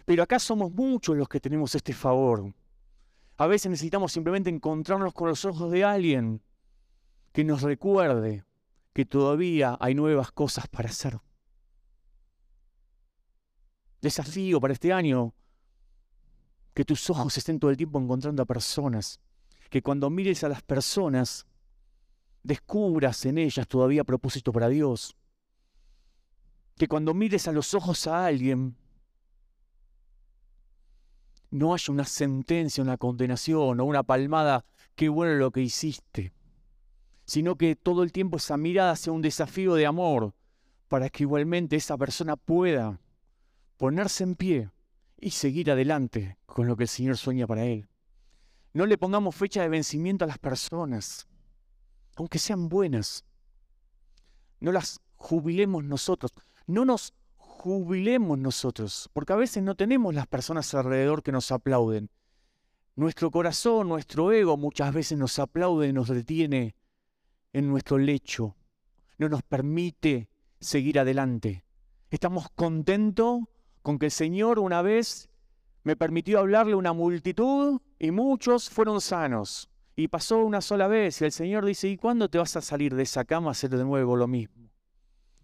Pero 0.05 0.23
acá 0.23 0.39
somos 0.39 0.71
muchos 0.71 1.15
los 1.15 1.29
que 1.29 1.39
tenemos 1.39 1.73
este 1.75 1.93
favor. 1.93 2.53
A 3.37 3.47
veces 3.47 3.69
necesitamos 3.71 4.11
simplemente 4.11 4.49
encontrarnos 4.49 5.13
con 5.13 5.27
los 5.27 5.43
ojos 5.45 5.71
de 5.71 5.83
alguien 5.83 6.41
que 7.31 7.43
nos 7.43 7.61
recuerde 7.61 8.45
que 8.93 9.05
todavía 9.05 9.77
hay 9.79 9.95
nuevas 9.95 10.31
cosas 10.31 10.67
para 10.67 10.89
hacer. 10.89 11.19
Desafío 14.01 14.59
para 14.59 14.73
este 14.73 14.93
año, 14.93 15.33
que 16.73 16.85
tus 16.85 17.09
ojos 17.09 17.37
estén 17.37 17.59
todo 17.59 17.71
el 17.71 17.77
tiempo 17.77 17.99
encontrando 17.99 18.43
a 18.43 18.45
personas, 18.45 19.19
que 19.69 19.81
cuando 19.81 20.09
mires 20.09 20.43
a 20.43 20.49
las 20.49 20.61
personas 20.61 21.47
descubras 22.43 23.25
en 23.25 23.37
ellas 23.37 23.67
todavía 23.67 24.03
propósito 24.03 24.51
para 24.51 24.67
Dios. 24.67 25.15
Que 26.75 26.87
cuando 26.87 27.13
mires 27.13 27.47
a 27.47 27.51
los 27.51 27.73
ojos 27.73 28.05
a 28.07 28.25
alguien, 28.25 28.75
no 31.53 31.75
haya 31.75 31.93
una 31.93 32.05
sentencia, 32.05 32.83
una 32.83 32.97
condenación 32.97 33.79
o 33.79 33.85
una 33.85 34.01
palmada, 34.01 34.65
qué 34.95 35.07
bueno 35.07 35.35
lo 35.35 35.51
que 35.51 35.61
hiciste, 35.61 36.33
sino 37.25 37.57
que 37.57 37.75
todo 37.75 38.01
el 38.01 38.11
tiempo 38.11 38.37
esa 38.37 38.57
mirada 38.57 38.95
sea 38.95 39.13
un 39.13 39.21
desafío 39.21 39.75
de 39.75 39.85
amor 39.85 40.33
para 40.87 41.09
que 41.09 41.23
igualmente 41.23 41.75
esa 41.75 41.95
persona 41.95 42.37
pueda 42.37 42.99
ponerse 43.77 44.23
en 44.23 44.33
pie 44.33 44.71
y 45.19 45.29
seguir 45.29 45.69
adelante 45.69 46.39
con 46.47 46.65
lo 46.65 46.75
que 46.75 46.85
el 46.85 46.89
Señor 46.89 47.17
sueña 47.17 47.45
para 47.45 47.65
él. 47.65 47.87
No 48.73 48.87
le 48.87 48.97
pongamos 48.97 49.35
fecha 49.35 49.61
de 49.61 49.69
vencimiento 49.69 50.25
a 50.25 50.29
las 50.29 50.39
personas, 50.39 51.27
aunque 52.15 52.39
sean 52.39 52.67
buenas. 52.67 53.25
No 54.59 54.71
las 54.71 55.01
jubilemos 55.17 55.83
nosotros. 55.83 56.31
No 56.65 56.83
nos 56.83 57.13
jubilemos 57.63 58.37
nosotros, 58.37 59.09
porque 59.13 59.31
a 59.31 59.37
veces 59.37 59.63
no 59.63 59.75
tenemos 59.75 60.13
las 60.13 60.27
personas 60.27 60.73
alrededor 60.73 61.23
que 61.23 61.31
nos 61.31 61.49
aplauden. 61.49 62.09
Nuestro 62.97 63.31
corazón, 63.31 63.87
nuestro 63.87 64.33
ego 64.33 64.57
muchas 64.57 64.93
veces 64.93 65.17
nos 65.17 65.39
aplaude 65.39 65.87
y 65.87 65.93
nos 65.93 66.09
detiene 66.09 66.75
en 67.53 67.69
nuestro 67.69 67.97
lecho. 67.97 68.57
No 69.17 69.29
nos 69.29 69.43
permite 69.43 70.27
seguir 70.59 70.99
adelante. 70.99 71.63
Estamos 72.09 72.49
contentos 72.53 73.43
con 73.81 73.97
que 73.97 74.07
el 74.07 74.11
Señor 74.11 74.59
una 74.59 74.81
vez 74.81 75.29
me 75.83 75.95
permitió 75.95 76.39
hablarle 76.39 76.73
a 76.73 76.77
una 76.77 76.91
multitud 76.91 77.79
y 77.97 78.11
muchos 78.11 78.69
fueron 78.69 78.99
sanos. 78.99 79.69
Y 79.95 80.09
pasó 80.09 80.43
una 80.43 80.59
sola 80.59 80.87
vez 80.87 81.21
y 81.21 81.25
el 81.25 81.31
Señor 81.31 81.63
dice, 81.63 81.87
¿y 81.87 81.95
cuándo 81.95 82.27
te 82.27 82.39
vas 82.39 82.57
a 82.57 82.61
salir 82.61 82.93
de 82.93 83.03
esa 83.03 83.23
cama 83.23 83.47
a 83.47 83.51
hacer 83.51 83.69
de 83.69 83.85
nuevo 83.85 84.17
lo 84.17 84.27
mismo? 84.27 84.62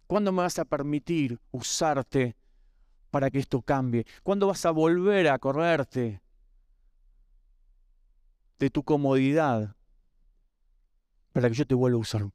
¿Cuándo 0.09 0.31
me 0.31 0.41
vas 0.41 0.57
a 0.57 0.65
permitir 0.65 1.39
usarte 1.51 2.35
para 3.11 3.29
que 3.29 3.37
esto 3.37 3.61
cambie? 3.61 4.07
¿Cuándo 4.23 4.47
vas 4.47 4.65
a 4.65 4.71
volver 4.71 5.27
a 5.27 5.37
correrte 5.37 6.19
de 8.57 8.69
tu 8.71 8.81
comodidad 8.81 9.75
para 11.31 11.47
que 11.47 11.53
yo 11.53 11.67
te 11.67 11.75
vuelva 11.75 11.97
a 11.97 12.01
usar? 12.01 12.27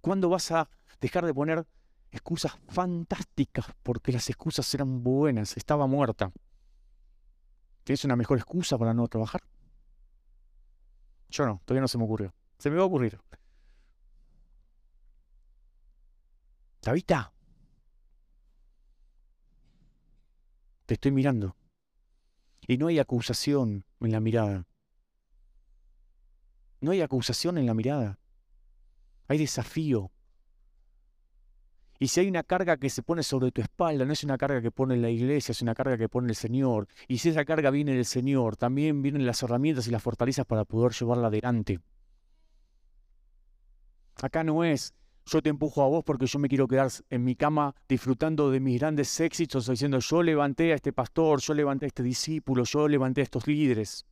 ¿Cuándo 0.00 0.28
vas 0.28 0.52
a 0.52 0.70
dejar 1.00 1.26
de 1.26 1.34
poner 1.34 1.66
excusas 2.12 2.56
fantásticas 2.68 3.66
porque 3.82 4.12
las 4.12 4.30
excusas 4.30 4.72
eran 4.72 5.02
buenas? 5.02 5.56
Estaba 5.56 5.88
muerta. 5.88 6.30
¿Tienes 7.82 8.04
una 8.04 8.14
mejor 8.14 8.38
excusa 8.38 8.78
para 8.78 8.94
no 8.94 9.08
trabajar? 9.08 9.42
Yo 11.28 11.44
no, 11.44 11.60
todavía 11.64 11.80
no 11.80 11.88
se 11.88 11.98
me 11.98 12.04
ocurrió. 12.04 12.32
Se 12.58 12.70
me 12.70 12.76
va 12.76 12.82
a 12.84 12.86
ocurrir. 12.86 13.18
Tabita, 16.80 17.32
te 20.86 20.94
estoy 20.94 21.12
mirando. 21.12 21.56
Y 22.66 22.78
no 22.78 22.86
hay 22.86 22.98
acusación 22.98 23.84
en 24.00 24.12
la 24.12 24.20
mirada. 24.20 24.66
No 26.80 26.92
hay 26.92 27.02
acusación 27.02 27.58
en 27.58 27.66
la 27.66 27.74
mirada. 27.74 28.18
Hay 29.28 29.38
desafío. 29.38 30.10
Y 31.98 32.08
si 32.08 32.20
hay 32.20 32.28
una 32.28 32.42
carga 32.42 32.78
que 32.78 32.88
se 32.88 33.02
pone 33.02 33.22
sobre 33.22 33.52
tu 33.52 33.60
espalda, 33.60 34.06
no 34.06 34.14
es 34.14 34.24
una 34.24 34.38
carga 34.38 34.62
que 34.62 34.70
pone 34.70 34.96
la 34.96 35.10
iglesia, 35.10 35.52
es 35.52 35.60
una 35.60 35.74
carga 35.74 35.98
que 35.98 36.08
pone 36.08 36.30
el 36.30 36.34
Señor. 36.34 36.88
Y 37.06 37.18
si 37.18 37.28
esa 37.28 37.44
carga 37.44 37.70
viene 37.70 37.94
del 37.94 38.06
Señor, 38.06 38.56
también 38.56 39.02
vienen 39.02 39.26
las 39.26 39.42
herramientas 39.42 39.86
y 39.86 39.90
las 39.90 40.02
fortalezas 40.02 40.46
para 40.46 40.64
poder 40.64 40.92
llevarla 40.92 41.26
adelante. 41.26 41.78
Acá 44.16 44.42
no 44.42 44.64
es 44.64 44.94
yo 45.30 45.40
te 45.42 45.48
empujo 45.48 45.82
a 45.82 45.86
vos 45.86 46.02
porque 46.04 46.26
yo 46.26 46.40
me 46.40 46.48
quiero 46.48 46.66
quedar 46.66 46.90
en 47.08 47.22
mi 47.22 47.36
cama 47.36 47.74
disfrutando 47.88 48.50
de 48.50 48.58
mis 48.58 48.80
grandes 48.80 49.20
éxitos, 49.20 49.68
diciendo 49.68 50.00
yo 50.00 50.22
levanté 50.22 50.72
a 50.72 50.74
este 50.74 50.92
pastor, 50.92 51.40
yo 51.40 51.54
levanté 51.54 51.86
a 51.86 51.88
este 51.88 52.02
discípulo, 52.02 52.64
yo 52.64 52.88
levanté 52.88 53.20
a 53.20 53.24
estos 53.24 53.46
líderes. 53.46 54.06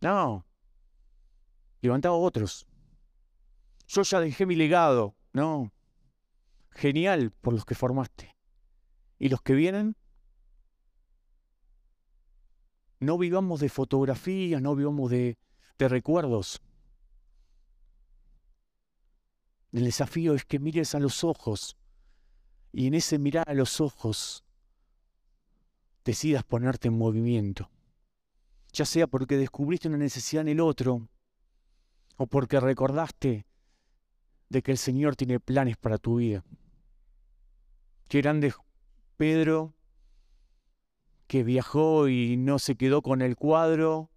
No, 0.00 0.44
levantaba 1.82 2.16
a 2.16 2.18
otros. 2.18 2.66
Yo 3.86 4.02
ya 4.02 4.20
dejé 4.20 4.44
mi 4.44 4.56
legado, 4.56 5.14
no. 5.32 5.72
Genial 6.70 7.30
por 7.30 7.54
los 7.54 7.64
que 7.64 7.76
formaste. 7.76 8.36
¿Y 9.18 9.28
los 9.28 9.42
que 9.42 9.54
vienen? 9.54 9.96
No 12.98 13.18
vivamos 13.18 13.60
de 13.60 13.68
fotografías, 13.68 14.60
no 14.60 14.74
vivamos 14.74 15.10
de, 15.10 15.38
de 15.78 15.88
recuerdos. 15.88 16.60
El 19.72 19.84
desafío 19.84 20.34
es 20.34 20.44
que 20.44 20.58
mires 20.58 20.94
a 20.94 21.00
los 21.00 21.22
ojos 21.24 21.76
y 22.72 22.86
en 22.86 22.94
ese 22.94 23.18
mirar 23.18 23.48
a 23.48 23.54
los 23.54 23.80
ojos 23.80 24.44
decidas 26.04 26.44
ponerte 26.44 26.88
en 26.88 26.98
movimiento. 26.98 27.70
Ya 28.72 28.84
sea 28.84 29.06
porque 29.06 29.36
descubriste 29.36 29.88
una 29.88 29.98
necesidad 29.98 30.42
en 30.42 30.48
el 30.48 30.60
otro 30.60 31.08
o 32.16 32.26
porque 32.26 32.60
recordaste 32.60 33.46
de 34.48 34.62
que 34.62 34.72
el 34.72 34.78
Señor 34.78 35.16
tiene 35.16 35.40
planes 35.40 35.76
para 35.76 35.98
tu 35.98 36.16
vida. 36.16 36.44
Qué 38.08 38.20
grande 38.20 38.52
Pedro 39.16 39.74
que 41.28 41.44
viajó 41.44 42.08
y 42.08 42.36
no 42.36 42.58
se 42.58 42.74
quedó 42.74 43.02
con 43.02 43.22
el 43.22 43.36
cuadro, 43.36 44.09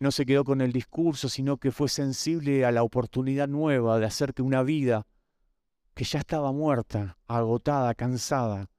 no 0.00 0.10
se 0.10 0.24
quedó 0.24 0.44
con 0.44 0.62
el 0.62 0.72
discurso, 0.72 1.28
sino 1.28 1.58
que 1.58 1.70
fue 1.70 1.90
sensible 1.90 2.64
a 2.64 2.72
la 2.72 2.82
oportunidad 2.82 3.46
nueva 3.48 3.98
de 3.98 4.06
hacer 4.06 4.32
que 4.32 4.40
una 4.40 4.62
vida 4.62 5.06
que 5.94 6.04
ya 6.04 6.20
estaba 6.20 6.52
muerta, 6.52 7.18
agotada, 7.26 7.94
cansada, 7.94 8.70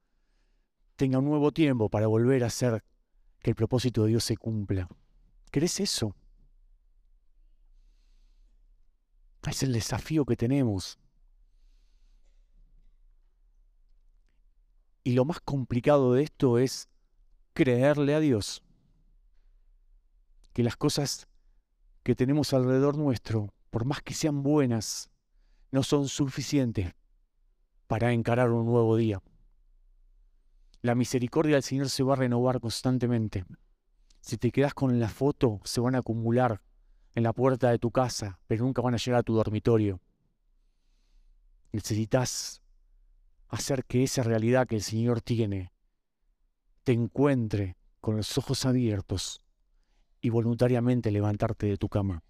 tenga 0.96 1.20
un 1.20 1.24
nuevo 1.26 1.52
tiempo 1.52 1.88
para 1.88 2.08
volver 2.08 2.42
a 2.42 2.48
hacer 2.48 2.84
que 3.38 3.50
el 3.50 3.56
propósito 3.56 4.02
de 4.02 4.10
Dios 4.10 4.24
se 4.24 4.36
cumpla. 4.36 4.88
¿Crees 5.52 5.78
eso? 5.78 6.16
Es 9.48 9.62
el 9.62 9.72
desafío 9.72 10.24
que 10.24 10.36
tenemos. 10.36 10.98
Y 15.04 15.12
lo 15.12 15.24
más 15.24 15.40
complicado 15.40 16.14
de 16.14 16.24
esto 16.24 16.58
es 16.58 16.88
creerle 17.52 18.14
a 18.14 18.20
Dios 18.20 18.62
que 20.52 20.62
las 20.62 20.76
cosas 20.76 21.26
que 22.02 22.14
tenemos 22.14 22.52
alrededor 22.52 22.96
nuestro, 22.96 23.52
por 23.70 23.84
más 23.84 24.02
que 24.02 24.14
sean 24.14 24.42
buenas, 24.42 25.10
no 25.70 25.82
son 25.82 26.08
suficientes 26.08 26.94
para 27.86 28.12
encarar 28.12 28.50
un 28.50 28.66
nuevo 28.66 28.96
día. 28.96 29.22
La 30.82 30.94
misericordia 30.94 31.54
del 31.54 31.62
Señor 31.62 31.88
se 31.88 32.02
va 32.02 32.14
a 32.14 32.16
renovar 32.16 32.60
constantemente. 32.60 33.44
Si 34.20 34.36
te 34.36 34.50
quedas 34.50 34.74
con 34.74 34.98
la 34.98 35.08
foto, 35.08 35.60
se 35.64 35.80
van 35.80 35.94
a 35.94 35.98
acumular 35.98 36.60
en 37.14 37.22
la 37.22 37.32
puerta 37.32 37.70
de 37.70 37.78
tu 37.78 37.90
casa, 37.90 38.40
pero 38.46 38.64
nunca 38.64 38.82
van 38.82 38.94
a 38.94 38.98
llegar 38.98 39.20
a 39.20 39.22
tu 39.22 39.34
dormitorio. 39.34 40.00
Necesitas 41.72 42.62
hacer 43.48 43.84
que 43.84 44.02
esa 44.02 44.22
realidad 44.22 44.66
que 44.66 44.76
el 44.76 44.82
Señor 44.82 45.20
tiene 45.20 45.72
te 46.84 46.92
encuentre 46.92 47.76
con 48.00 48.16
los 48.16 48.36
ojos 48.36 48.66
abiertos 48.66 49.40
y 50.22 50.30
voluntariamente 50.30 51.10
levantarte 51.10 51.66
de 51.66 51.76
tu 51.76 51.88
cama. 51.88 52.22